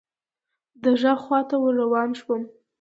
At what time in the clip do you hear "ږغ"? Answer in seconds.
1.01-1.17